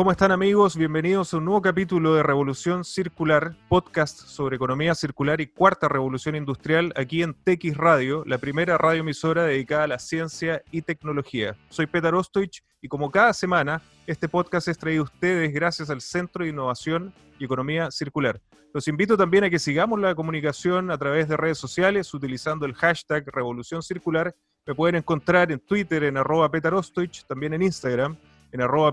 [0.00, 0.78] ¿Cómo están amigos?
[0.78, 6.36] Bienvenidos a un nuevo capítulo de Revolución Circular, podcast sobre economía circular y cuarta revolución
[6.36, 11.54] industrial aquí en TX Radio, la primera radioemisora dedicada a la ciencia y tecnología.
[11.68, 16.00] Soy Petar Ostoich y como cada semana, este podcast es traído a ustedes gracias al
[16.00, 18.40] Centro de Innovación y Economía Circular.
[18.72, 22.72] Los invito también a que sigamos la comunicación a través de redes sociales utilizando el
[22.72, 24.34] hashtag Revolución Circular.
[24.64, 28.16] Me pueden encontrar en Twitter en arroba Ostoich, también en Instagram
[28.52, 28.92] en arroba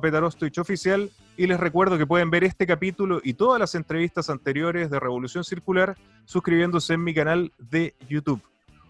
[0.60, 5.00] oficial y les recuerdo que pueden ver este capítulo y todas las entrevistas anteriores de
[5.00, 8.42] Revolución Circular suscribiéndose en mi canal de YouTube.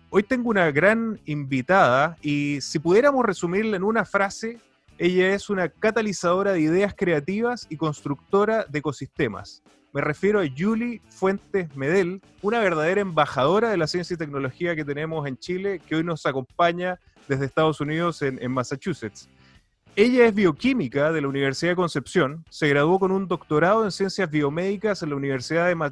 [0.10, 4.60] Hoy tengo una gran invitada y si pudiéramos resumirla en una frase,
[4.98, 9.62] ella es una catalizadora de ideas creativas y constructora de ecosistemas.
[9.94, 14.86] Me refiero a Julie Fuentes Medel, una verdadera embajadora de la ciencia y tecnología que
[14.86, 19.28] tenemos en Chile, que hoy nos acompaña desde Estados Unidos en Massachusetts.
[20.00, 24.30] Ella es bioquímica de la Universidad de Concepción, se graduó con un doctorado en ciencias
[24.30, 25.92] biomédicas en la Universidad de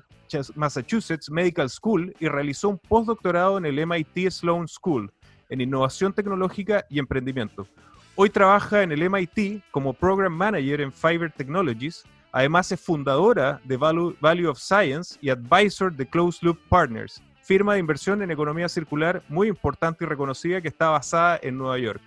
[0.53, 5.12] Massachusetts Medical School y realizó un postdoctorado en el MIT Sloan School
[5.50, 7.67] en innovación tecnológica y emprendimiento.
[8.14, 12.03] Hoy trabaja en el MIT como Program Manager en Fiverr Technologies.
[12.31, 17.80] Además es fundadora de Value, of Science y advisor de Closed Loop Partners, firma de
[17.80, 22.02] inversión en economía circular muy importante y reconocida que está basada en Nueva York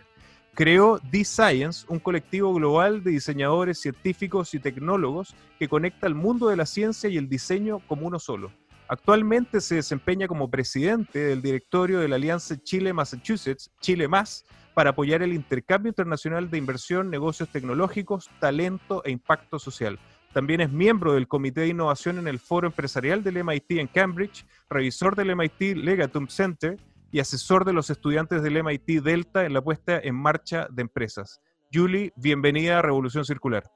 [0.59, 6.57] creó D-Science, un colectivo global de diseñadores, científicos y tecnólogos que conecta el mundo de
[6.57, 8.51] la ciencia y el diseño como uno solo.
[8.89, 15.23] Actualmente se desempeña como presidente del directorio de la Alianza Chile-Massachusetts, Chile Más, para apoyar
[15.23, 19.97] el intercambio internacional de inversión, negocios tecnológicos, talento e impacto social.
[20.33, 24.45] También es miembro del Comité de Innovación en el Foro Empresarial del MIT en Cambridge,
[24.69, 26.77] revisor del MIT Legatum Center
[27.11, 31.41] y asesor de los estudiantes del MIT Delta en la puesta en marcha de empresas.
[31.73, 33.71] Julie, bienvenida a Revolución Circular.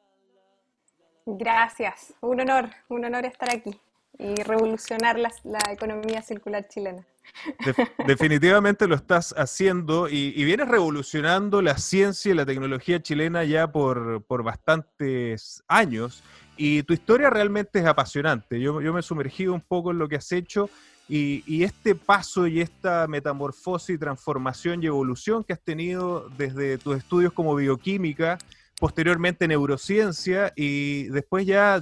[1.25, 3.81] Gracias, un honor, un honor estar aquí
[4.19, 5.31] y revolucionar la,
[5.71, 7.07] economía circular chilena.
[8.07, 14.25] definitivamente lo estás haciendo y, vienes revolucionando la ciencia y la tecnología chilena ya por,
[14.25, 16.23] por bastantes años
[16.57, 18.61] y tu historia realmente es apasionante.
[18.61, 20.69] Yo, yo me he sumergido un poco en lo que has hecho
[21.15, 27.35] y, este paso y esta metamorfosis, transformación y evolución que has tenido desde tus estudios
[27.35, 28.39] como bioquímica,
[28.79, 31.81] posteriormente neurociencia y después ya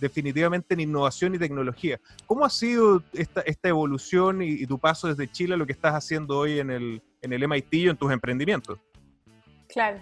[0.00, 1.98] definitivamente en innovación y tecnología.
[2.26, 6.38] ¿Cómo ha sido esta, evolución y, tu paso desde Chile a lo que estás haciendo
[6.38, 8.78] hoy en el, en el MIT y en tus emprendimientos?
[9.66, 9.98] Claro.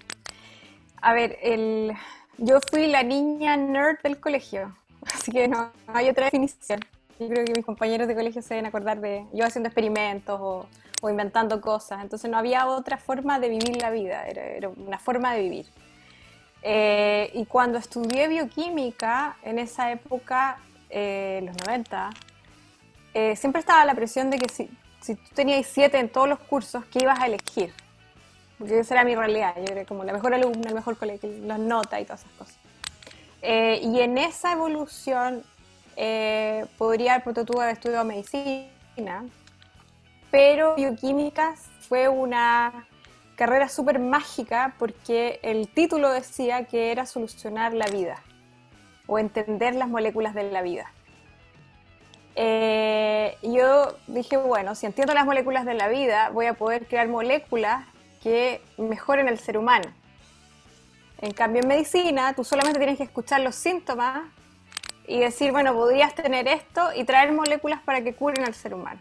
[1.01, 1.93] A ver, el,
[2.37, 4.77] yo fui la niña nerd del colegio,
[5.15, 6.81] así que no hay otra definición.
[7.21, 10.67] Yo creo que mis compañeros de colegio se deben acordar de yo haciendo experimentos o,
[11.11, 12.01] inventando cosas.
[12.01, 15.67] Entonces no había otra forma de vivir la vida, era, una forma de vivir.
[16.63, 22.09] Eh, y cuando estudié bioquímica, en esa época, eh, los 90,
[23.13, 24.71] eh, siempre estaba la presión de que si,
[25.03, 27.71] si tú tenías siete en todos los cursos, ¿qué ibas a elegir?
[28.59, 31.59] Porque esa era mi realidad, yo era como la mejor alumna, el mejor colegio, las
[31.59, 32.57] notas y todas esas cosas.
[33.43, 35.45] y en esa evolución
[36.03, 39.27] eh, podría haber tú haber estudiado medicina,
[40.31, 41.57] pero bioquímica
[41.91, 42.87] fue una
[43.37, 48.23] carrera súper mágica porque el título decía que era solucionar la vida
[49.07, 50.91] o entender las moléculas de la vida.
[52.35, 57.09] Eh, yo dije, bueno, si entiendo las moléculas de la vida, voy a poder crear
[57.09, 57.85] moléculas
[58.23, 59.93] que mejoren el ser humano.
[61.21, 64.23] En cambio, en medicina, tú solamente tienes que escuchar los síntomas
[65.11, 69.01] y decir, bueno, podrías tener esto y traer moléculas para que curen al ser humano.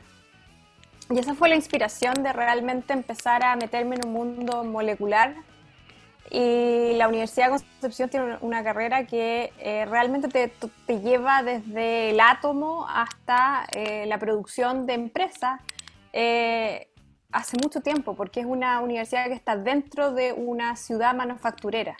[1.11, 5.35] Y esa fue la inspiración de realmente empezar a meterme en un mundo molecular.
[6.31, 10.51] Y la Universidad de Concepción tiene una carrera que eh, realmente te,
[10.87, 15.61] te, lleva desde el átomo hasta eh, la producción de empresas
[16.11, 16.87] eh,
[17.31, 21.97] hace mucho tiempo, porque es una universidad que está dentro de una ciudad manufacturera.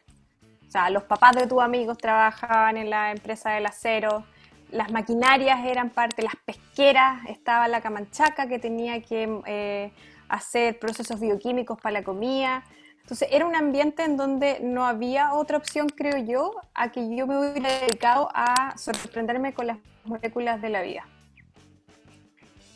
[0.70, 4.24] O sea, los papás de tus amigos trabajaban en la empresa del acero,
[4.72, 9.92] las maquinarias eran parte, las pesqueras, estaba la camanchaca que tenía que eh,
[10.28, 12.64] hacer procesos bioquímicos para la comida.
[13.02, 17.26] Entonces era un ambiente en donde no había otra opción, creo yo, a que yo
[17.26, 21.04] me hubiera dedicado a sorprenderme con las moléculas de la vida.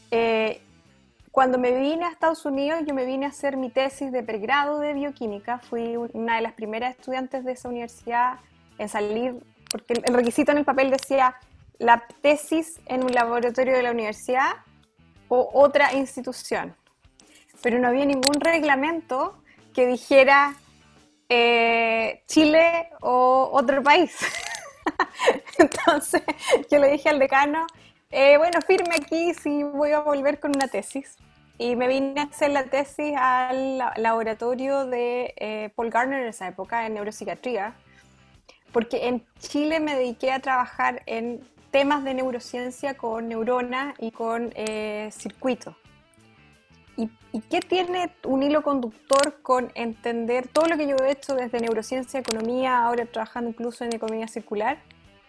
[0.10, 0.64] Eh,
[1.34, 4.78] cuando me vine a Estados Unidos, yo me vine a hacer mi tesis de pregrado
[4.78, 5.58] de bioquímica.
[5.58, 8.36] Fui una de las primeras estudiantes de esa universidad
[8.78, 11.36] en salir, porque el requisito en el papel decía
[11.80, 14.58] la tesis en un laboratorio de la universidad
[15.28, 16.76] o otra institución.
[17.64, 19.42] Pero no había ningún reglamento
[19.74, 20.54] que dijera
[21.30, 24.16] eh, Chile o otro país.
[25.58, 26.22] Entonces
[26.70, 27.66] yo le dije al decano,
[28.14, 31.18] eh, bueno, firme aquí si voy a volver con una tesis.
[31.58, 36.48] Y me vine a hacer la tesis al laboratorio de eh, Paul Garner en esa
[36.48, 37.74] época, en neuropsiquiatría,
[38.72, 44.52] porque en Chile me dediqué a trabajar en temas de neurociencia con neuronas y con
[44.56, 45.76] eh, circuitos.
[46.96, 51.34] ¿Y, ¿Y, qué tiene un hilo conductor con entender todo lo que yo he hecho
[51.34, 54.78] desde neurociencia, economía, ahora trabajando incluso en economía circular?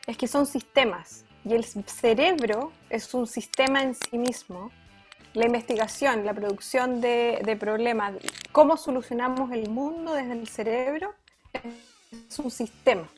[0.07, 4.71] Es que son sistemas y el cerebro es un sistema en sí mismo.
[5.35, 8.15] La investigación, la producción de, de problemas,
[8.53, 11.13] cómo solucionamos el mundo desde el cerebro,
[11.53, 13.09] es un sistema.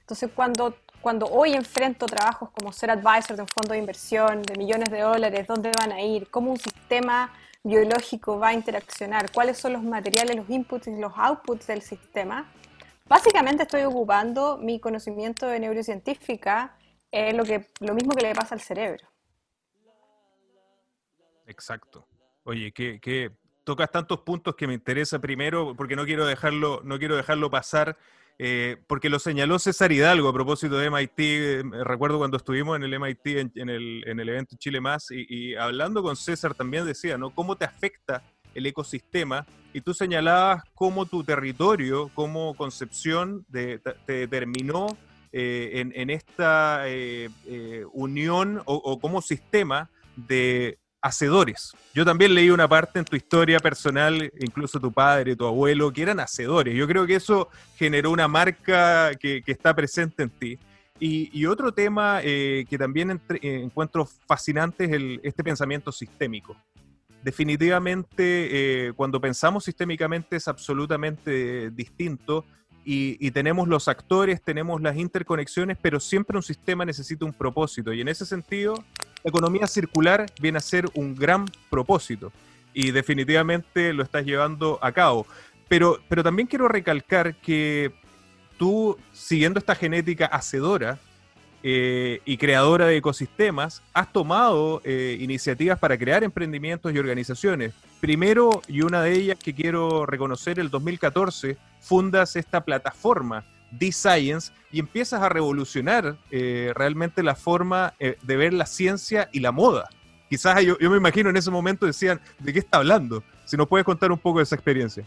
[0.00, 4.56] Entonces, cuando, cuando hoy enfrento trabajos como ser advisor de un fondo de inversión de
[4.56, 7.32] millones de dólares, dónde van a ir, cómo un sistema
[7.62, 12.50] biológico va a interaccionar, cuáles son los materiales, los inputs y los outputs del sistema,
[13.06, 16.74] básicamente estoy ocupando mi conocimiento de neurocientífica
[17.12, 19.08] en lo, que, lo mismo que le pasa al cerebro.
[21.46, 22.06] Exacto.
[22.44, 23.32] Oye, que,
[23.64, 27.96] tocas tantos puntos que me interesa primero, porque no quiero dejarlo, no quiero dejarlo pasar
[28.42, 31.18] eh, porque lo señaló César Hidalgo a propósito de MIT.
[31.18, 35.54] Eh, recuerdo cuando estuvimos en el MIT, en, el, en el, evento Chile Más, y,
[35.56, 37.34] hablando con César también decía, ¿no?
[37.34, 38.22] ¿Cómo te afecta
[38.54, 39.46] el ecosistema?
[39.74, 44.96] Y tú señalabas cómo tu territorio, como concepción, de, te determinó
[45.32, 46.84] eh, en, esta
[47.92, 51.72] unión o, o como sistema de hacedores.
[51.94, 56.02] Yo también leí una parte en tu historia personal, incluso tu padre, tu abuelo, que
[56.02, 56.74] eran hacedores.
[56.74, 60.58] Yo creo que eso generó una marca que, está presente en ti.
[60.98, 66.56] Y, otro tema eh, que también eh, encuentro fascinante es este pensamiento sistémico.
[67.22, 72.44] Definitivamente, eh, cuando pensamos sistémicamente es absolutamente distinto
[72.84, 77.92] y, tenemos los actores, tenemos las interconexiones, pero siempre un sistema necesita un propósito.
[77.92, 78.74] Y en ese sentido,
[79.22, 82.32] la economía circular viene a ser un gran propósito
[82.72, 85.26] y definitivamente lo estás llevando a cabo.
[85.68, 87.92] Pero, pero también quiero recalcar que
[88.58, 90.98] tú, siguiendo esta genética hacedora,
[91.62, 97.74] eh, y creadora de ecosistemas, has tomado eh, iniciativas para crear emprendimientos y organizaciones.
[98.00, 104.78] Primero, y una de ellas que quiero reconocer, el 2014, fundas esta plataforma, D-Science, y
[104.78, 109.88] empiezas a revolucionar eh, realmente la forma de ver la ciencia y la moda.
[110.28, 113.22] Quizás yo, yo me imagino en ese momento decían, ¿de qué está hablando?
[113.44, 115.04] Si nos puedes contar un poco de esa experiencia.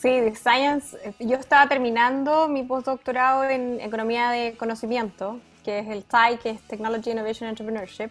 [0.00, 0.96] Sí, de Science.
[1.18, 6.62] Yo estaba terminando mi postdoctorado en Economía de Conocimiento, que es el TAI, que es
[6.62, 8.10] Technology Innovation Entrepreneurship.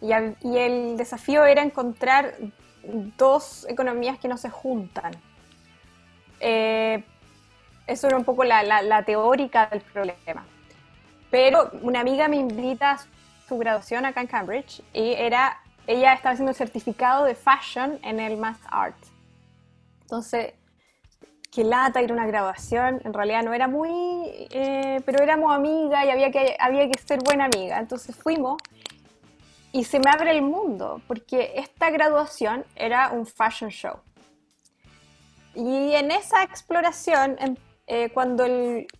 [0.00, 2.34] Y, el desafío era encontrar
[3.16, 5.12] dos economías que no se juntan.
[6.40, 7.04] Eh,
[7.86, 10.44] eso era un poco la, teórica del problema.
[11.30, 12.98] Pero una amiga me invita a
[13.46, 18.18] su graduación acá en Cambridge y era, ella estaba haciendo un certificado de fashion en
[18.18, 18.98] el Math Art.
[20.02, 20.54] Entonces
[21.50, 23.90] que lata ir a una grabación, en realidad no era muy,
[24.50, 27.78] eh, pero éramos amigas y había que, había que ser buena amiga.
[27.78, 28.60] Entonces fuimos
[29.72, 33.96] y se me abre el mundo, porque esta graduación era un fashion show.
[35.54, 37.36] Y en esa exploración,
[37.86, 38.46] eh, cuando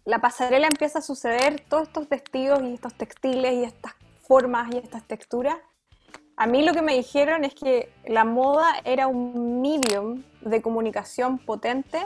[0.04, 4.78] la pasarela empieza a suceder, todos estos vestidos y estos textiles y estas formas y
[4.78, 5.56] estas texturas,
[6.36, 11.38] a mí lo que me dijeron es que la moda era un medium de comunicación
[11.38, 11.98] potente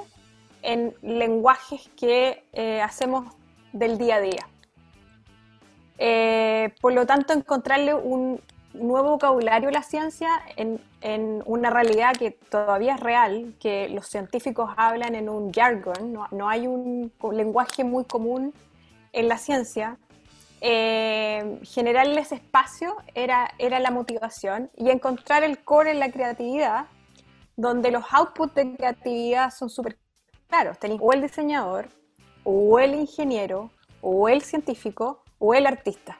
[0.63, 3.35] en lenguajes que eh, hacemos
[3.73, 4.49] del día a día.
[5.99, 8.41] Eh, por lo tanto, encontrarle un
[8.73, 10.81] nuevo vocabulario a la ciencia en,
[11.47, 16.67] una realidad que todavía es real, que los científicos hablan en un jargon, no, hay
[16.67, 18.53] un lenguaje muy común
[19.13, 19.99] en la ciencia.
[20.61, 26.87] Eh, generarles espacio era, era la motivación y encontrar el core en la creatividad,
[27.57, 29.99] donde los outputs de creatividad son súper
[30.51, 31.89] Claro, tenéis o el diseñador,
[32.43, 33.71] o el ingeniero,
[34.03, 36.19] o el científico, o el artista.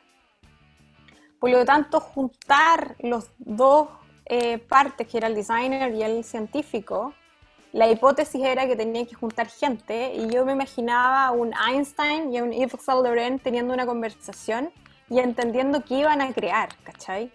[1.41, 3.89] Por lo tanto, juntar los dos
[4.27, 7.13] eh, partes, que era el designer y el científico,
[7.73, 12.41] la hipótesis era que tenía que juntar gente y yo me imaginaba un Einstein y
[12.41, 14.71] un Yves Saint Laurent teniendo una conversación
[15.09, 17.33] y entendiendo qué iban a crear, ¿cachai?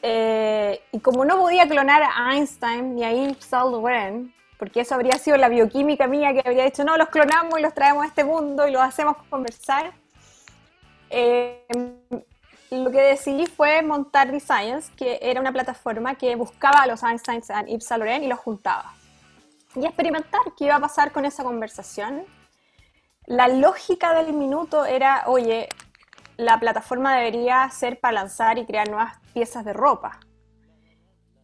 [0.00, 4.94] Eh, y como no podía clonar a Einstein ni a Yves Saint Laurent, porque eso
[4.94, 8.08] habría sido la bioquímica mía que habría dicho, no, los clonamos y los traemos a
[8.08, 9.92] este mundo y los hacemos conversar.
[11.10, 11.64] Eh,
[12.70, 17.42] lo que decidí fue montar Science, que era una plataforma que buscaba a los Einstein
[17.66, 18.92] y Yves Saint y los juntaba.
[19.74, 22.24] y experimentar qué iba a pasar con esa conversación.
[23.26, 25.68] La lógica del minuto era, oye,
[26.36, 30.18] la plataforma debería ser para lanzar y crear nuevas piezas de ropa.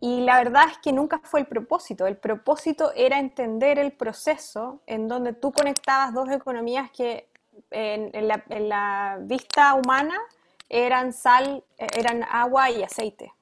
[0.04, 2.06] Y la verdad es que nunca fue el propósito.
[2.06, 7.30] El propósito era entender el proceso en donde tú conectabas dos economías que
[7.70, 10.20] en, la, vista humana
[10.68, 13.32] eran sal, eran agua y aceite.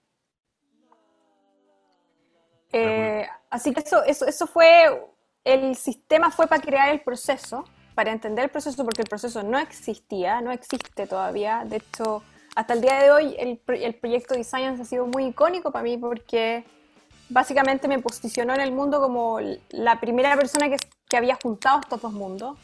[2.73, 5.05] Eh, así que eso, eso, eso fue,
[5.43, 7.65] el sistema fue para crear el proceso,
[7.97, 11.65] para entender el proceso, porque el proceso no existía, no existe todavía.
[11.65, 12.23] De hecho,
[12.55, 15.83] hasta el día de hoy el, el proyecto de Science ha sido muy icónico para
[15.85, 16.65] mí porque
[17.29, 19.39] básicamente me posicionó en el mundo como
[19.71, 20.77] la primera persona que,
[21.09, 22.59] que había juntado estos dos mundos.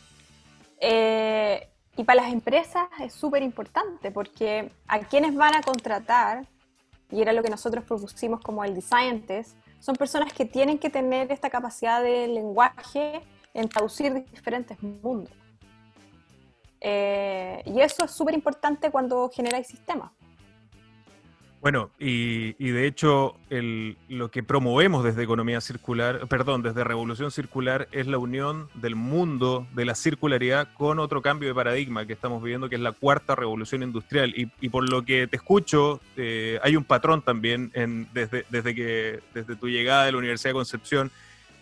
[0.81, 6.47] Eh, y para las empresas es súper importante porque a quienes van a contratar,
[7.11, 9.25] y era lo que nosotros propusimos como el Design
[9.81, 13.23] son personas que tienen que tener esta capacidad de lenguaje
[13.55, 15.33] en traducir diferentes mundos.
[16.81, 20.11] Eh, y eso es súper importante cuando generáis sistemas.
[21.61, 28.07] Bueno, y, de hecho lo que promovemos desde Economía Circular, perdón, desde Revolución Circular es
[28.07, 32.69] la unión del mundo de la circularidad con otro cambio de paradigma que estamos viviendo,
[32.69, 34.33] que es la cuarta revolución industrial.
[34.37, 37.73] Y, por lo que te escucho, eh, hay un patrón también
[38.13, 41.11] desde, desde, que, desde tu llegada de la Universidad de Concepción,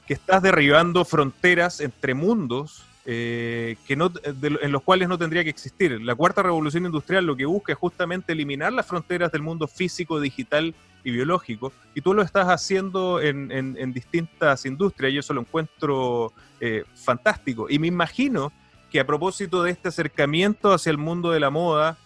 [0.06, 5.50] que estás derribando fronteras entre mundos eh, que no, en los cuales no tendría que
[5.50, 6.00] existir.
[6.02, 10.18] La cuarta revolución industrial lo que busca es justamente eliminar las fronteras del mundo físico,
[10.18, 16.32] digital y biológico, y tú lo estás haciendo en, distintas industrias, y eso lo encuentro
[16.60, 17.68] eh, fantástico.
[17.70, 18.52] Y me imagino
[18.90, 21.96] que a propósito de este acercamiento hacia el mundo de la moda,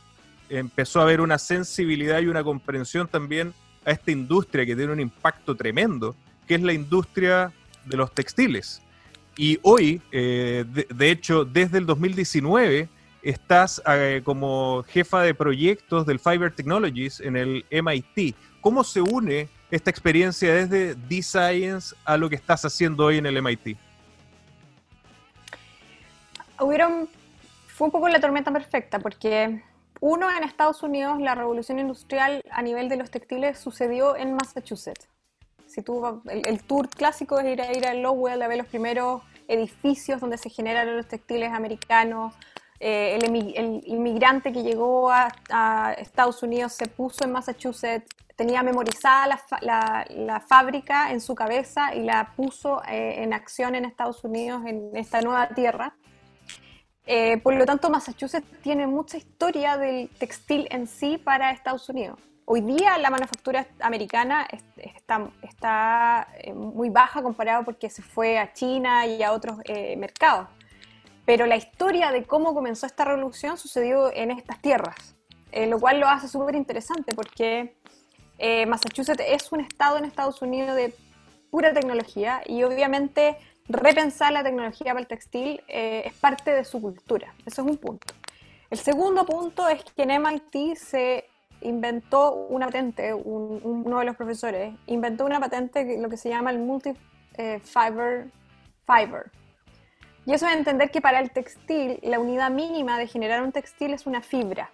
[0.51, 3.55] empezó a haber una sensibilidad y una comprensión también
[3.87, 6.15] a esta industria que tiene un impacto tremendo,
[6.47, 7.53] que es la industria
[7.87, 8.83] de los textiles.
[9.43, 12.91] Y hoy, eh, de, hecho, desde el 2019,
[13.23, 18.37] estás eh, como jefa de proyectos del Fiber Technologies en el MIT.
[18.61, 23.41] ¿Cómo se une esta experiencia desde D-Science a lo que estás haciendo hoy en el
[23.41, 23.79] MIT?
[26.61, 27.09] Hubieron,
[27.67, 29.63] fue un poco la tormenta perfecta, porque
[30.01, 35.09] uno, en Estados Unidos, la revolución industrial a nivel de los textiles sucedió en Massachusetts.
[35.67, 39.23] Si tú, el, tour clásico es ir a ir a Lowell a ver los primeros
[39.51, 42.35] edificios donde se generaron los textiles americanos.
[42.79, 50.41] Eh, el, inmigrante que llegó a, Estados Unidos se puso en Massachusetts, tenía memorizada la,
[50.41, 55.21] fábrica en su cabeza y la puso eh, en acción en Estados Unidos, en esta
[55.21, 55.95] nueva tierra.
[57.05, 62.19] Eh, por lo tanto, Massachusetts tiene mucha historia del textil en sí para Estados Unidos.
[62.53, 64.45] Hoy día la manufactura americana
[64.77, 69.97] está, está eh, muy baja comparado porque se fue a China y a otros eh,
[69.97, 70.49] mercados.
[71.25, 75.15] Pero la historia de cómo comenzó esta revolución sucedió en estas tierras,
[75.53, 77.77] eh, lo cual lo hace súper interesante porque
[78.67, 80.93] Massachusetts es un estado en Estados Unidos de
[81.53, 83.37] pura tecnología y obviamente
[83.69, 87.33] repensar la tecnología para el textil es parte de su cultura.
[87.47, 88.13] Eso es un punto.
[88.71, 91.30] El segundo punto es que en MIT se
[91.61, 96.59] inventó una patente, uno de los profesores, inventó una patente, lo que se llama el
[96.59, 98.31] multi-fiber
[98.87, 99.31] fiber.
[100.27, 103.95] Y eso es entender que para el textil, la unidad mínima de generar un textil
[103.95, 104.71] es una fibra.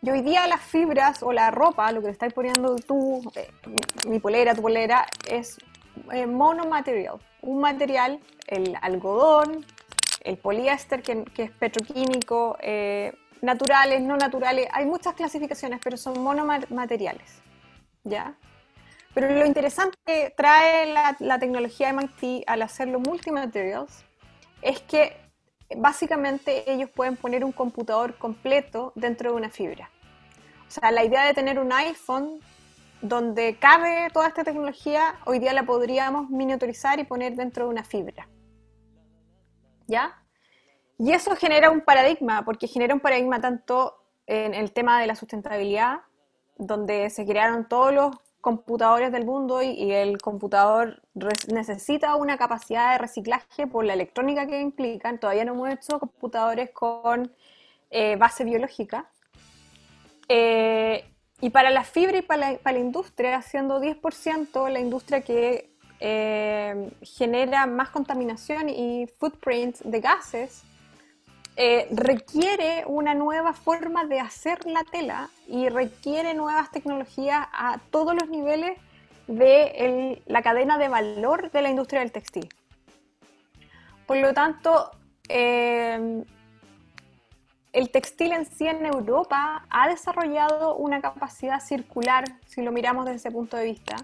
[0.00, 3.50] Y hoy día las fibras o la ropa, lo que le estás poniendo tú, eh,
[4.06, 5.56] mi polera, tu polera, es
[6.12, 7.18] eh, monomaterial.
[7.40, 9.64] Un material, el algodón,
[10.20, 17.42] el poliéster, que, es petroquímico, eh, naturales, no naturales, hay muchas clasificaciones, pero son monomateriales,
[18.04, 18.34] ¿ya?
[19.14, 24.04] Pero lo interesante que trae la, la tecnología MIT al hacerlo multimaterials
[24.60, 25.16] es que
[25.76, 29.90] básicamente ellos pueden poner un computador completo dentro de una fibra.
[30.66, 32.40] O sea, la idea de tener un iPhone
[33.00, 37.84] donde cabe toda esta tecnología, hoy día la podríamos miniaturizar y poner dentro de una
[37.84, 38.28] fibra.
[39.86, 40.23] ¿Ya?
[40.98, 43.96] Y eso genera un paradigma, porque genera un paradigma tanto
[44.26, 46.00] en el tema de la sustentabilidad,
[46.56, 51.00] donde se crearon todos los computadores del mundo y, el computador
[51.48, 55.18] necesita una capacidad de reciclaje por la electrónica que implican.
[55.18, 57.32] Todavía no hemos hecho computadores con
[57.90, 59.06] eh, base biológica.
[60.28, 61.04] Eh,
[61.40, 65.70] y para la fibra y para la, industria, siendo 10% la industria que
[66.00, 70.64] eh, genera más contaminación y footprint de gases,
[71.56, 78.12] eh, requiere una nueva forma de hacer la tela y requiere nuevas tecnologías a todos
[78.12, 78.76] los niveles
[79.28, 82.48] de la cadena de valor de la industria del textil.
[84.06, 84.90] Por lo tanto,
[85.28, 86.24] eh,
[87.72, 93.16] el textil en sí en Europa ha desarrollado una capacidad circular, si lo miramos desde
[93.16, 93.94] ese punto de vista,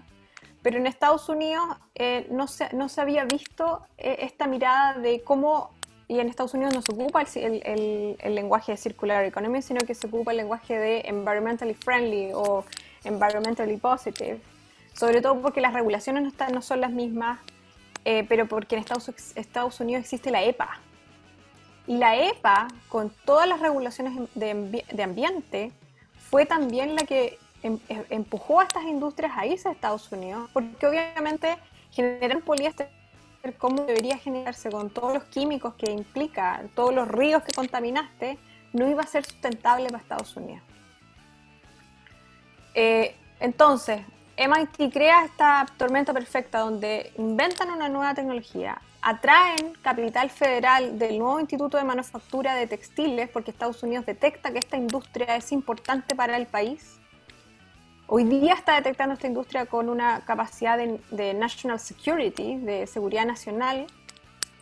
[0.61, 1.65] pero en Estados Unidos
[1.95, 5.71] eh, no, se, no, se, había visto esta mirada de cómo,
[6.11, 9.95] y en Estados Unidos no se ocupa el, el, lenguaje de circular economy, sino que
[9.95, 12.65] se ocupa el lenguaje de environmentally friendly o
[13.03, 14.39] environmentally positive,
[14.93, 17.39] sobre todo porque las regulaciones no, están, no son las mismas,
[18.03, 20.79] eh, pero porque en Estados, Estados Unidos existe la EPA.
[21.87, 25.71] Y la EPA, con todas las regulaciones de, de ambiente,
[26.29, 30.49] fue también la que Em, em, empujó a estas industrias a irse a Estados Unidos,
[30.51, 31.57] porque obviamente
[31.91, 32.89] generar poliéster
[33.57, 38.37] como debería generarse con todos los químicos que implica, todos los ríos que contaminaste,
[38.73, 40.63] no iba a ser sustentable para Estados Unidos.
[42.73, 44.01] Eh, entonces,
[44.37, 51.39] MIT crea esta tormenta perfecta donde inventan una nueva tecnología, atraen capital federal del nuevo
[51.39, 56.37] Instituto de Manufactura de Textiles, porque Estados Unidos detecta que esta industria es importante para
[56.37, 57.00] el país,
[58.13, 63.87] Hoy día está detectando esta industria con una capacidad de, national security, de seguridad nacional.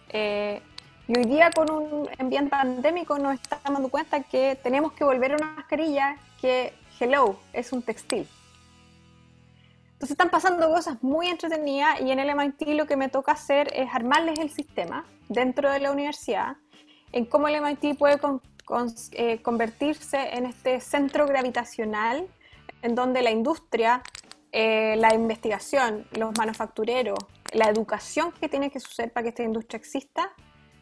[0.09, 0.61] Eh,
[1.07, 5.31] y hoy día con un ambiente pandémico nos estamos dando cuenta que tenemos que volver
[5.31, 8.27] a una mascarilla que, hello, es un textil.
[9.93, 13.71] Entonces están pasando cosas muy entretenidas y en el MIT lo que me toca hacer
[13.73, 16.55] es armarles el sistema dentro de la universidad
[17.11, 18.19] en cómo el MIT puede
[19.13, 22.27] eh, convertirse en este centro gravitacional
[22.81, 24.01] en donde la industria,
[24.51, 27.19] eh, la investigación, los manufactureros,
[27.53, 30.31] la educación que tiene que suceder para que esta industria exista,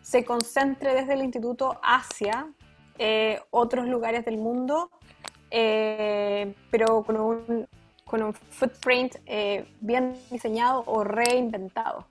[0.02, 2.48] se concentre desde el instituto hacia
[2.98, 4.90] eh, otros lugares del mundo,
[5.52, 7.68] eh, pero con un,
[8.06, 9.16] con un footprint
[9.82, 12.08] bien diseñado o reinventado.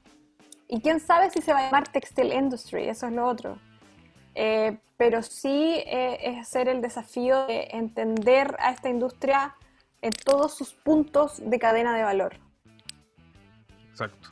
[0.69, 3.59] Y quién sabe si se va a llamar Textile Industry, eso es lo otro.
[4.99, 9.55] pero sí es hacer el desafío de entender a esta industria
[10.07, 12.37] en todos sus puntos de cadena de valor.
[13.91, 14.29] Exacto.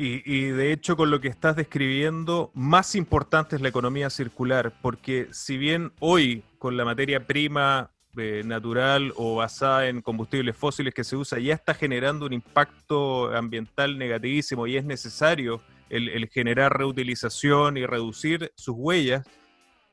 [0.00, 5.26] Y, de hecho, con lo que estás describiendo, más importante es la economía circular, porque
[5.32, 11.02] si bien hoy con la materia prima eh, natural o basada en combustibles fósiles que
[11.02, 17.76] se usa ya está generando un impacto ambiental negativísimo y es necesario el generar reutilización
[17.76, 19.26] y reducir sus huellas,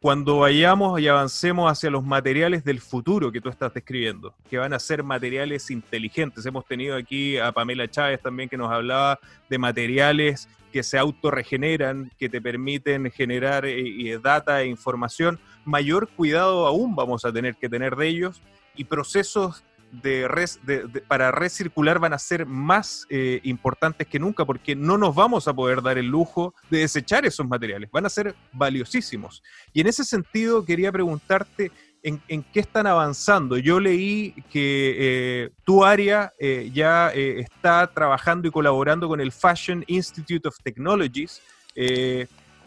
[0.05, 4.71] cuando vayamos y avancemos hacia los materiales del futuro que tú estás describiendo, que van
[4.71, 6.45] a ser materiales inteligentes.
[6.45, 12.11] Hemos tenido aquí a Pamela Chávez también que nos hablaba de materiales que se autorregeneran,
[12.19, 15.39] que te permiten generar eh, data e información.
[15.65, 18.43] Mayor cuidado aún vamos a tener que tener de ellos
[18.75, 19.63] y procesos
[20.01, 25.47] de, para recircular van a ser más eh, importantes que nunca porque no nos vamos
[25.47, 29.43] a poder dar el lujo de desechar esos materiales, van a ser valiosísimos.
[29.73, 31.71] Y en ese sentido quería preguntarte
[32.03, 33.57] en, qué están avanzando.
[33.57, 39.83] Yo leí que eh, tu área eh, ya está trabajando y colaborando con el Fashion
[39.87, 41.41] Institute of Technologies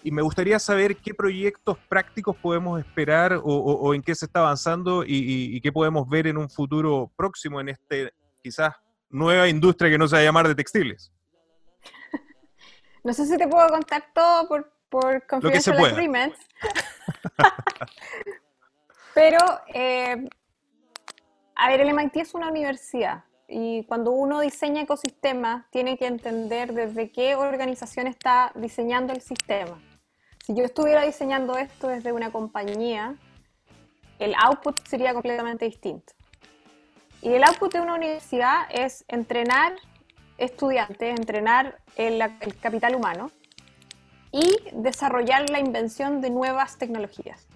[0.02, 5.04] y me gustaría saber qué proyectos prácticos podemos esperar o, en qué se está avanzando
[5.06, 8.74] y, qué podemos ver en un futuro próximo en este quizás
[9.10, 11.12] nueva industria que no se va a llamar de textiles.
[13.04, 16.38] No sé si te puedo contar todo por, por confidential agreements.
[19.14, 19.38] Pero,
[19.72, 20.28] eh,
[21.54, 26.74] a ver, el MIT es una universidad y cuando uno diseña ecosistemas tiene que entender
[26.74, 29.80] desde qué organización está diseñando el sistema.
[30.48, 33.16] Si yo estuviera diseñando esto desde una compañía,
[34.18, 36.14] el output sería completamente distinto.
[37.20, 39.74] Y el output de una universidad es entrenar
[40.38, 42.24] estudiantes, entrenar el,
[42.62, 43.30] capital humano
[44.32, 47.46] y desarrollar la invención de nuevas tecnologías.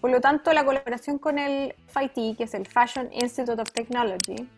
[0.00, 4.48] Por lo tanto, la colaboración con el FIT, que es el Fashion Institute of Technology,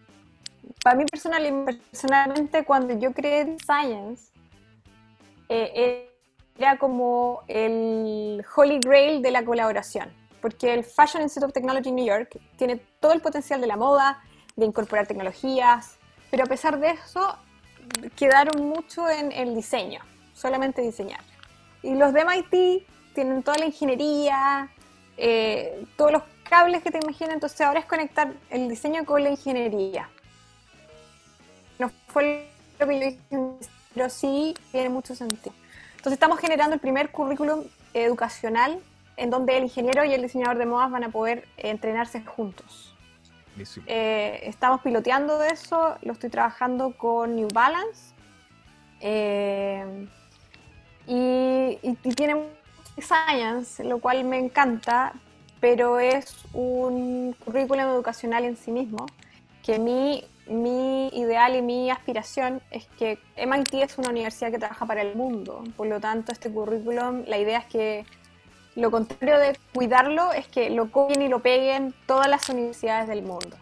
[0.85, 4.31] para mí personalmente cuando yo creé Science,
[5.49, 6.08] eh,
[6.59, 12.05] era como el holy grail de la colaboración, porque el Fashion Institute of Technology New
[12.05, 14.23] York tiene todo el potencial de la moda,
[14.57, 15.99] de incorporar tecnologías,
[16.31, 17.39] pero a pesar de eso
[18.17, 20.01] quedaron mucho en el diseño,
[20.35, 21.21] solamente diseñar.
[21.83, 24.69] Y los de MIT tienen toda la ingeniería,
[25.17, 29.31] eh, todos los cables que te imaginas, entonces ahora es conectar el diseño con la
[29.31, 30.11] ingeniería.
[31.79, 32.49] No fue
[32.81, 35.55] lo que yo dije, pero sí tiene mucho sentido.
[36.09, 38.81] Entonces estamos generando el primer currículum educacional
[39.19, 42.97] en donde el ingeniero y el diseñador de modas van a poder entrenarse juntos.
[43.87, 48.15] Eh, estamos piloteando eso, lo estoy trabajando con New Balance.
[49.03, 50.09] Eh,
[51.07, 52.43] y, y, tiene
[52.97, 55.13] science, lo cual me encanta,
[55.61, 59.05] pero es un currículum educacional en sí mismo,
[59.63, 64.87] que mi, mi ideal y mi aspiración es que MIT es una universidad que trabaja
[64.87, 68.07] para el mundo, por lo tanto este currículum, la idea es que
[68.75, 73.23] lo contrario de cuidarlo es que lo copien y lo peguen todas las universidades del
[73.23, 73.57] mundo.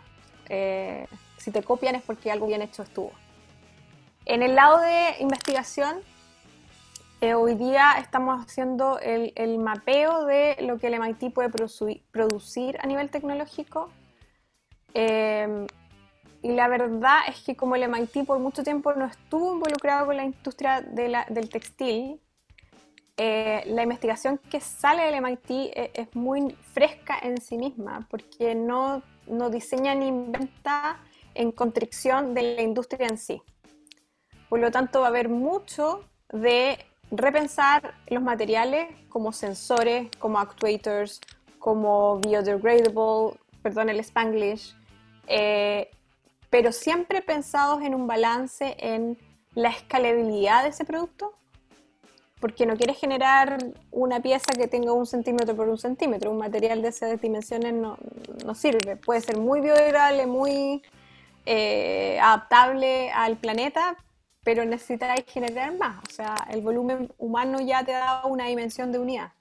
[0.49, 1.07] Eh,
[1.39, 3.13] si te copian es porque algo bien hecho estuvo.
[4.27, 6.01] En el lado de investigación,
[7.21, 12.87] eh, hoy día estamos haciendo el, mapeo de lo que el MIT puede producir, a
[12.87, 13.91] nivel tecnológico.
[14.93, 15.67] Eh,
[16.47, 20.17] y la verdad es que como el MIT por mucho tiempo no estuvo involucrado con
[20.17, 22.21] la industria del textil,
[23.17, 28.55] eh, la investigación que sale del MIT e, es, muy fresca en sí misma, porque
[28.55, 31.01] no, no diseña ni inventa
[31.35, 33.43] en constricción de la industria en sí.
[34.49, 36.79] Por lo tanto, va a haber mucho de
[37.11, 41.21] repensar los materiales como sensores, como actuators,
[41.59, 44.77] como biodegradable, perdón el spanglish,
[45.27, 45.91] eh,
[46.51, 49.19] pero siempre pensados en un balance en
[49.55, 51.37] la escalabilidad de ese producto
[52.41, 53.59] porque no quieres generar
[53.91, 56.31] una pieza que tenga un centímetro por un centímetro.
[56.31, 57.97] Un material de esas dimensiones no,
[58.55, 58.97] sirve.
[58.97, 60.83] Puede ser muy biodegradable, muy
[61.47, 63.97] eh, adaptable al planeta,
[64.45, 65.97] pero necesitáis generar más.
[66.09, 69.33] O sea, el volumen humano ya te da una dimensión de unidad.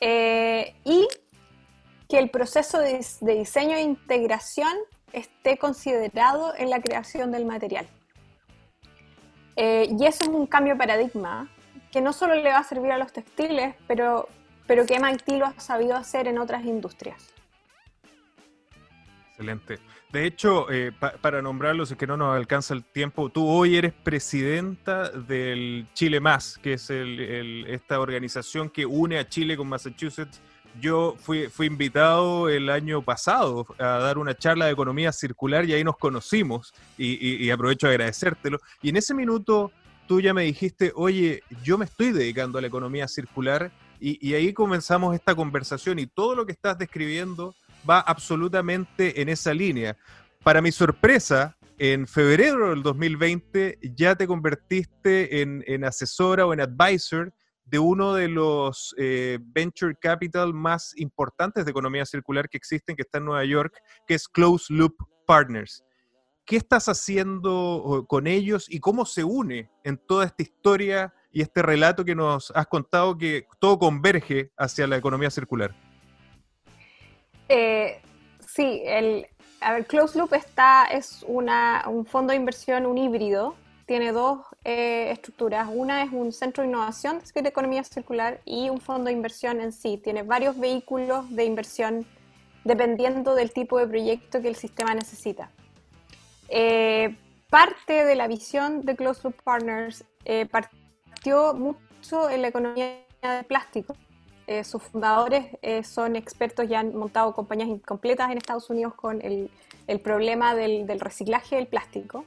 [0.00, 1.08] Eh, y
[2.08, 4.72] que el proceso de, diseño e integración
[5.12, 7.86] esté considerado en la creación del material.
[9.56, 11.48] Eh, y eso es un cambio de paradigma
[11.90, 14.28] que no solo le va a servir a los textiles, pero,
[14.66, 17.34] pero que MIT lo ha sabido hacer en otras industrias.
[19.30, 19.78] Excelente.
[20.12, 20.90] De hecho, eh,
[21.20, 26.18] para nombrarlos, es que no nos alcanza el tiempo, tú hoy eres presidenta del Chile
[26.18, 30.40] Más, que es esta organización que une a Chile con Massachusetts.
[30.80, 35.84] Yo fui, invitado el año pasado a dar una charla de economía circular y ahí
[35.84, 38.58] nos conocimos y, y aprovecho a agradecértelo.
[38.82, 39.72] Y en ese minuto
[40.08, 44.52] tú ya me dijiste, oye, yo me estoy dedicando a la economía circular y, ahí
[44.52, 47.54] comenzamos esta conversación y todo lo que estás describiendo
[47.88, 49.96] va absolutamente en esa línea.
[50.42, 57.32] Para mi sorpresa, en febrero del 2020 ya te convertiste en, asesora o en advisor
[57.70, 63.02] de uno de los eh, venture capital más importantes de economía circular que existen, que
[63.02, 64.94] está en Nueva York, que es Close Loop
[65.26, 65.84] Partners.
[66.46, 71.60] ¿Qué estás haciendo con ellos y cómo se une en toda esta historia y este
[71.60, 75.74] relato que nos has contado que todo converge hacia la economía circular?
[77.50, 78.00] Eh,
[78.40, 79.26] sí, el,
[79.60, 83.54] a ver, Close Loop está, es una, un fondo de inversión, un híbrido,
[83.88, 85.66] tiene dos eh, estructuras.
[85.72, 89.72] Una es un centro de innovación de economía circular y un fondo de inversión en
[89.72, 89.96] sí.
[89.96, 92.06] Tiene varios vehículos de inversión
[92.64, 95.50] dependiendo del tipo de proyecto que el sistema necesita.
[96.50, 97.16] Eh,
[97.48, 103.46] parte de la visión de Close Loop Partners eh, partió mucho en la economía del
[103.46, 103.96] plástico.
[104.64, 105.44] Sus fundadores
[105.86, 109.50] son expertos y han montado compañías completas en Estados Unidos con el,
[110.02, 112.24] problema del, reciclaje del plástico.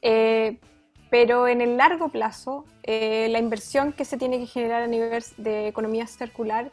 [0.00, 5.68] Pero en el largo plazo, la inversión que se tiene que generar a nivel de
[5.68, 6.70] economía circular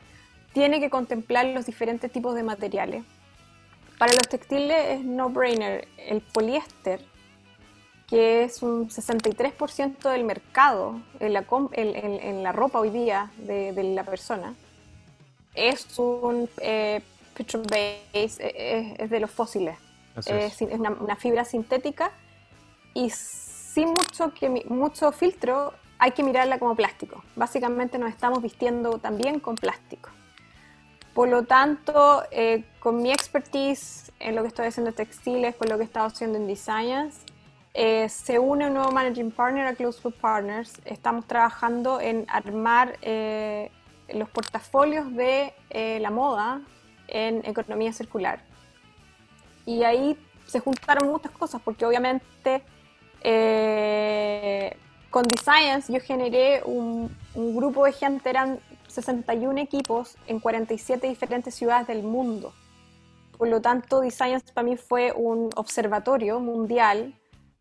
[0.54, 3.04] tiene que contemplar los diferentes tipos de materiales
[3.98, 5.88] para los textiles es no-brainer.
[5.98, 7.02] El poliéster,
[8.08, 14.04] que es un 63% del mercado en la, en, la, ropa hoy día de, la
[14.04, 14.54] persona,
[15.54, 17.02] es un eh,
[17.38, 19.78] base, eh, es, de los fósiles.
[20.26, 22.12] Es, una, fibra sintética
[22.96, 27.24] y sin mucho, que, mucho filtro hay que mirarla como plástico.
[27.36, 30.10] Básicamente nos estamos vistiendo también con plástico.
[31.14, 35.70] Por lo tanto, eh, con mi expertise en lo que estoy haciendo en textiles, con
[35.70, 37.20] lo que he estado haciendo en Designs,
[37.74, 40.82] eh, se une un nuevo Managing Partner a Close Loop Partners.
[40.86, 43.72] Estamos trabajando en armar eh,
[44.14, 45.54] los portafolios de
[46.00, 46.62] la moda
[47.10, 48.42] en economía circular.
[49.66, 52.64] Y ahí se juntaron muchas cosas, porque obviamente
[55.10, 61.56] con Designs yo generé un, un, grupo de gente, eran 61 equipos en 47 diferentes
[61.56, 62.54] ciudades del mundo.
[63.38, 67.14] Por lo tanto, Designs para mí fue un observatorio mundial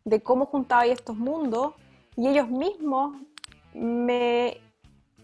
[0.03, 1.73] de cómo juntaba estos mundos
[2.15, 3.15] y ellos mismos
[3.73, 4.61] me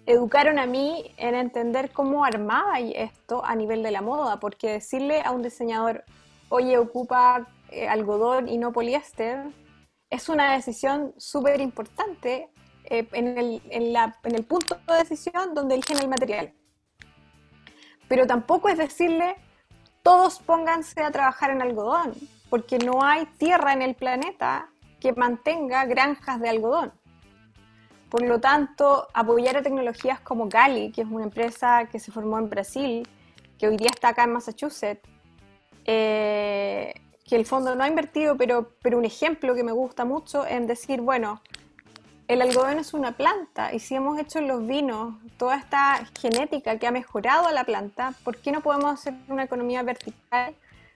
[0.06, 5.22] educaron a mí en entender cómo armaba esto a nivel de la moda, porque decirle
[5.22, 6.04] a un diseñador,
[6.50, 9.46] oye, ocupa eh, algodón y no poliéster,
[10.12, 12.50] es una decisión súper importante
[12.84, 16.54] eh, en, el, punto de decisión donde eligen el material.
[18.10, 19.36] Pero tampoco es decirle,
[20.04, 22.14] todos pónganse a trabajar en algodón,
[22.50, 24.70] porque no hay tierra en el planeta
[25.00, 26.92] que mantenga granjas de algodón.
[28.10, 32.38] Por lo tanto, apoyar a tecnologías como Gali, que es una empresa que se formó
[32.38, 33.08] en Brasil,
[33.58, 35.08] que hoy día está acá en Massachusetts,
[35.86, 36.94] eh,
[37.32, 40.68] que el fondo no ha invertido, pero, pero un ejemplo que me gusta mucho en
[40.68, 41.42] decir, bueno,
[42.28, 46.78] el algodón es una planta y si hemos hecho en los vinos toda esta genética
[46.78, 50.54] que ha mejorado a la planta, ¿por qué no podemos hacer una economía vertical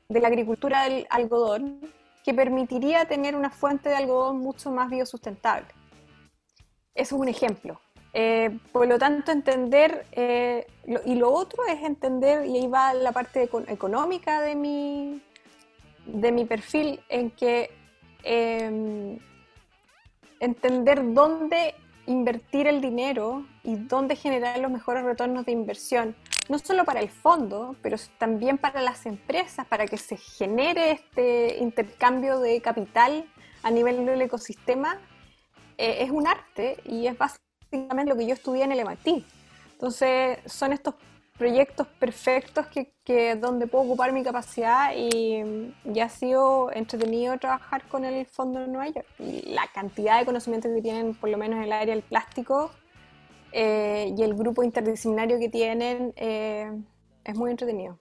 [0.09, 1.79] de la agricultura del algodón
[2.25, 5.69] que permitiría tener una fuente de algodón mucho más biosustentable?
[6.93, 7.79] Eso es un ejemplo.
[8.11, 10.67] Eh, por lo tanto, entender, eh,
[11.05, 15.21] y lo otro es entender, y ahí va la parte económica de mi,
[16.05, 17.71] de mi perfil, en que
[18.23, 19.17] em,
[20.39, 21.75] entender dónde
[22.07, 26.15] invertir el dinero y dónde generar los mejores retornos de inversión,
[26.49, 31.57] no solo para el fondo, pero también para las empresas, para que se genere este
[31.59, 33.25] intercambio de capital
[33.63, 34.99] a nivel del ecosistema,
[35.77, 39.25] eh, es un arte y es básicamente lo que yo estudié en el MIT.
[39.73, 40.95] Entonces, son estos
[41.37, 48.05] proyectos perfectos que, donde puedo ocupar mi capacidad y, ya ha sido entretenido trabajar con
[48.05, 49.07] el Fondo de Nueva York.
[49.19, 52.71] Y la cantidad de conocimientos que tienen, por lo menos en el área del plástico,
[53.51, 56.71] eh, y el grupo interdisciplinario que tienen, eh,
[57.23, 57.97] es muy entretenido.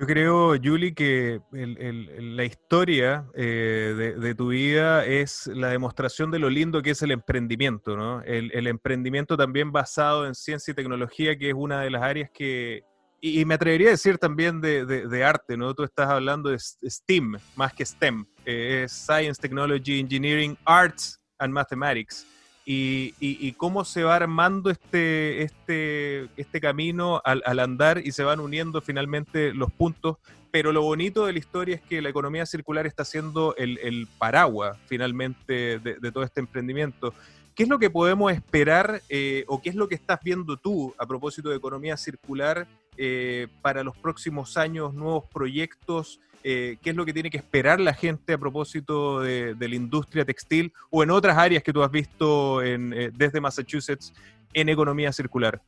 [0.00, 6.48] Yo creo, Julie, que la historia eh, de, tu vida es la demostración de lo
[6.48, 8.22] lindo que es el emprendimiento, ¿no?
[8.22, 12.84] El, emprendimiento también basado en ciencia y tecnología, que es una de las áreas que,
[13.20, 15.74] y, me atrevería a decir también de, arte, ¿no?
[15.74, 21.52] Tú estás hablando de STEAM, más que STEM, eh, es Science, Technology, Engineering, Arts and
[21.52, 22.24] Mathematics
[22.70, 28.82] y, cómo se va armando este, este, este camino al, andar y se van uniendo
[28.82, 30.18] finalmente los puntos.
[30.50, 34.76] Pero lo bonito de la historia es que la economía circular está siendo el, paraguas
[34.86, 37.14] finalmente de, todo este emprendimiento.
[37.54, 40.94] ¿Qué es lo que podemos esperar eh, o qué es lo que estás viendo tú
[40.98, 46.20] a propósito de economía circular eh, para los próximos años, nuevos proyectos?
[46.50, 50.24] Eh, qué es lo que tiene que esperar la gente a propósito de, la industria
[50.24, 54.14] textil o en otras áreas que tú has visto eh, desde Massachusetts
[54.54, 55.60] en economía circular.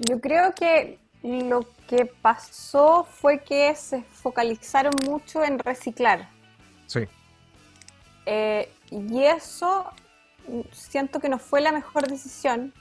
[0.00, 6.28] Yo creo que lo que pasó fue que se focalizaron mucho en reciclar.
[6.88, 7.06] Sí.
[8.26, 9.92] Eh, y eso
[10.72, 12.74] siento que no fue la mejor decisión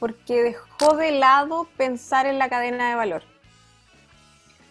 [0.00, 3.22] porque dejó de lado pensar en la cadena de valor.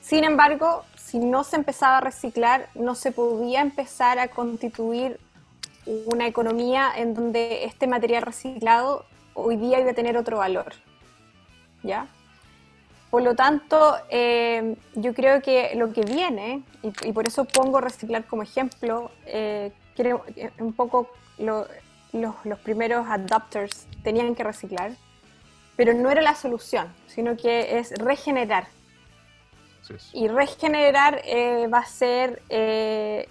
[0.04, 5.18] Sin embargo, si no se empezaba a reciclar, no se podía empezar a constituir
[5.86, 10.74] una economía en donde este material reciclado hoy día iba a tener otro valor.
[11.84, 12.08] ¿Ya?
[13.10, 18.26] Por lo tanto, eh, yo creo que lo que viene, y, por eso pongo reciclar
[18.26, 21.66] como ejemplo, eh, creo eh, un poco los,
[22.12, 24.92] los primeros adopters tenían que reciclar,
[25.78, 28.68] pero no era la solución, sino que es regenerar
[30.14, 33.28] y regenerar eh, va a ser eh,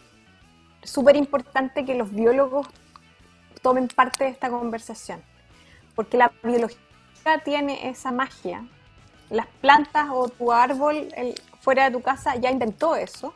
[0.83, 2.67] súper importante que los biólogos
[3.63, 5.23] tomen parte de esta conversación,
[5.95, 6.79] porque la biología
[7.45, 8.67] tiene esa magia.
[9.31, 11.09] Las plantas o tu árbol
[11.61, 13.35] fuera de tu casa ya inventó eso.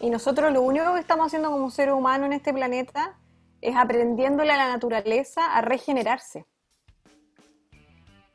[0.00, 3.16] Y nosotros lo único que estamos haciendo como ser humano en este planeta
[3.60, 6.46] es aprendiéndole a la naturaleza a regenerarse.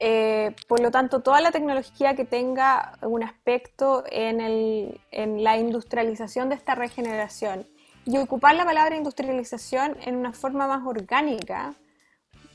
[0.06, 5.00] Eh, por lo tanto, toda la tecnología que tenga un aspecto en,
[5.42, 7.66] la industrialización de esta regeneración
[8.04, 11.74] y ocupar la palabra industrialización en una forma más orgánica.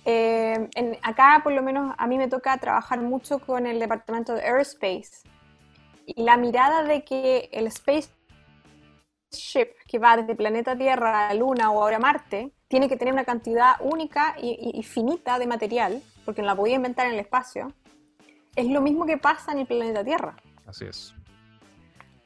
[0.04, 0.68] Eh,
[1.02, 5.26] acá, por lo menos, a mí me toca trabajar mucho con el departamento de Aerospace
[6.04, 8.12] y la mirada de que el spaceship
[9.86, 13.76] que va desde planeta Tierra a Luna o ahora Marte tiene que tener una cantidad
[13.80, 17.72] única y finita de material porque no la podía inventar en el espacio,
[18.54, 20.36] es lo mismo que pasa en el planeta Tierra.
[20.66, 21.14] Así es.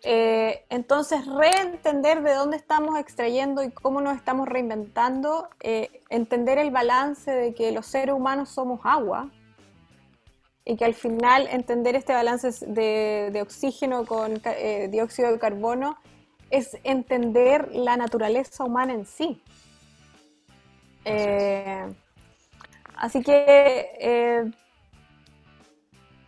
[0.02, 6.72] Eh, entonces, reentender de dónde estamos extrayendo y cómo nos estamos reinventando, eh, entender el
[6.72, 9.30] balance de que los seres humanos somos agua
[10.64, 15.96] y que al final entender este balance de, oxígeno con eh, dióxido de carbono
[16.50, 19.40] es entender la naturaleza humana en sí.
[22.96, 24.50] Así que eh,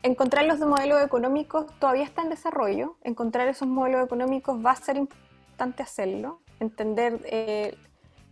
[0.03, 2.97] encontrar los modelos económicos todavía está en desarrollo.
[3.03, 6.41] Encontrar esos modelos económicos va a ser importante hacerlo.
[6.59, 7.77] Entender eh,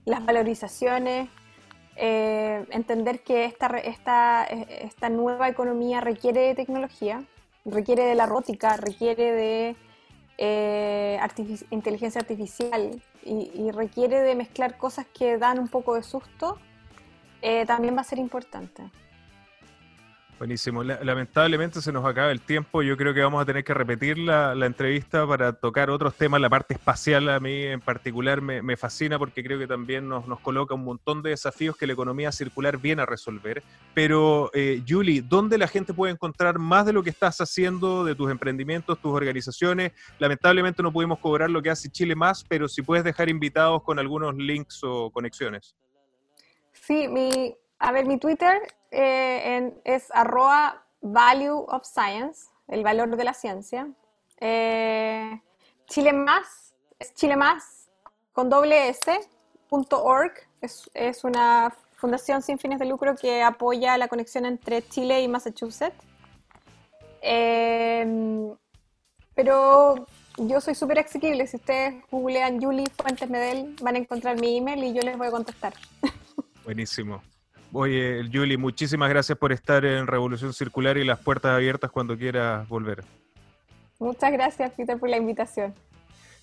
[0.04, 1.28] las valorizaciones,
[1.96, 7.22] eh, entender que esta, esta, esta nueva economía requiere de tecnología,
[7.64, 9.76] requiere de la rótica, requiere de
[10.38, 11.20] eh,
[11.70, 16.58] inteligencia artificial y, requiere de mezclar cosas que dan un poco de susto,
[17.40, 18.90] eh, también va a ser importante.
[20.38, 20.82] Buenísimo.
[20.82, 22.82] Lamentablemente se nos acaba el tiempo.
[22.82, 26.40] Yo creo que vamos a tener que repetir la, entrevista para tocar otros temas.
[26.40, 30.74] La parte espacial a mí en particular me, fascina porque creo que también nos, coloca
[30.74, 33.62] un montón de desafíos que la economía circular viene a resolver.
[33.94, 38.16] Pero, eh, Julie, ¿dónde la gente puede encontrar más de lo que estás haciendo, de
[38.16, 39.92] tus emprendimientos, tus organizaciones?
[40.18, 43.98] Lamentablemente no pudimos cobrar lo que hace Chile Más, pero si puedes dejar invitados con
[44.00, 45.76] algunos links o conexiones.
[46.72, 47.06] Sí,
[47.78, 48.60] a ver, mi Twitter
[48.92, 53.88] eh, es arroba value of science, el valor de la ciencia.
[54.38, 55.40] Eh,
[55.86, 57.88] Chile Más, es Chile Más
[58.32, 59.20] con doble S,
[59.68, 65.22] punto org, es, una fundación sin fines de lucro que apoya la conexión entre Chile
[65.22, 65.96] y Massachusetts.
[67.22, 68.54] Eh,
[69.34, 71.06] pero yo soy súper.
[71.08, 75.28] Si ustedes googlean Julie Fuentes Medel, van a encontrar mi email y yo les voy
[75.28, 75.74] a contestar.
[76.64, 77.22] Buenísimo.
[77.72, 82.68] Oye, Julie, muchísimas gracias por estar en Revolución Circular y las puertas abiertas cuando quieras
[82.68, 83.02] volver.
[83.98, 85.72] Muchas gracias, Peter, por la invitación.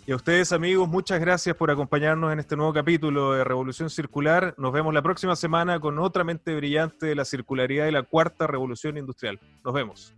[0.07, 4.55] Y a ustedes, amigos, muchas gracias por acompañarnos en este nuevo capítulo de Revolución Circular.
[4.57, 8.47] Nos vemos la próxima semana con otra mente brillante de la circularidad y la cuarta
[8.47, 9.39] revolución industrial.
[9.63, 10.15] Nos vemos.